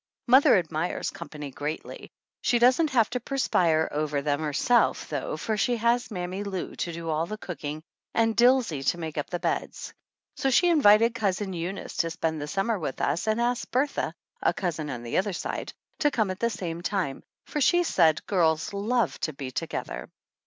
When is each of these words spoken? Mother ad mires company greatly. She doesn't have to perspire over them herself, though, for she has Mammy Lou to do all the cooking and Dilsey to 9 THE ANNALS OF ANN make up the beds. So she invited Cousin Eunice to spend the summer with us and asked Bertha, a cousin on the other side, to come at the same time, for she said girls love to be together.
Mother 0.25 0.55
ad 0.55 0.71
mires 0.71 1.11
company 1.11 1.51
greatly. 1.51 2.09
She 2.41 2.57
doesn't 2.57 2.89
have 2.89 3.11
to 3.11 3.19
perspire 3.19 3.87
over 3.91 4.23
them 4.23 4.41
herself, 4.41 5.07
though, 5.09 5.37
for 5.37 5.57
she 5.57 5.77
has 5.77 6.09
Mammy 6.09 6.43
Lou 6.43 6.75
to 6.77 6.91
do 6.91 7.07
all 7.11 7.27
the 7.27 7.37
cooking 7.37 7.83
and 8.15 8.35
Dilsey 8.35 8.37
to 8.37 8.39
9 8.39 8.39
THE 8.39 8.47
ANNALS 8.47 8.87
OF 8.87 8.95
ANN 8.95 8.99
make 9.01 9.17
up 9.19 9.29
the 9.29 9.39
beds. 9.39 9.93
So 10.37 10.49
she 10.49 10.69
invited 10.71 11.13
Cousin 11.13 11.53
Eunice 11.53 11.97
to 11.97 12.09
spend 12.09 12.41
the 12.41 12.47
summer 12.47 12.79
with 12.79 12.99
us 12.99 13.27
and 13.27 13.39
asked 13.39 13.69
Bertha, 13.69 14.15
a 14.41 14.53
cousin 14.55 14.89
on 14.89 15.03
the 15.03 15.19
other 15.19 15.33
side, 15.33 15.71
to 15.99 16.09
come 16.09 16.31
at 16.31 16.39
the 16.39 16.49
same 16.49 16.81
time, 16.81 17.21
for 17.45 17.61
she 17.61 17.83
said 17.83 18.25
girls 18.25 18.73
love 18.73 19.19
to 19.19 19.33
be 19.33 19.51
together. 19.51 20.09